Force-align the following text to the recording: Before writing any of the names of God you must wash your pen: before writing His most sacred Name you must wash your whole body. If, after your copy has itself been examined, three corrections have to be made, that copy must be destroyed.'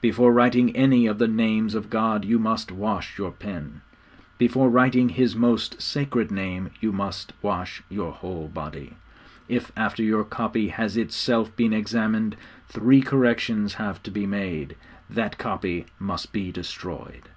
Before 0.00 0.32
writing 0.32 0.76
any 0.76 1.06
of 1.08 1.18
the 1.18 1.26
names 1.26 1.74
of 1.74 1.90
God 1.90 2.24
you 2.24 2.38
must 2.38 2.70
wash 2.70 3.18
your 3.18 3.32
pen: 3.32 3.80
before 4.38 4.70
writing 4.70 5.08
His 5.08 5.34
most 5.34 5.82
sacred 5.82 6.30
Name 6.30 6.70
you 6.80 6.92
must 6.92 7.32
wash 7.42 7.82
your 7.88 8.12
whole 8.12 8.46
body. 8.46 8.92
If, 9.48 9.72
after 9.76 10.04
your 10.04 10.22
copy 10.22 10.68
has 10.68 10.96
itself 10.96 11.56
been 11.56 11.72
examined, 11.72 12.36
three 12.68 13.00
corrections 13.00 13.74
have 13.74 14.00
to 14.04 14.12
be 14.12 14.24
made, 14.24 14.76
that 15.10 15.36
copy 15.36 15.86
must 15.98 16.30
be 16.32 16.52
destroyed.' 16.52 17.28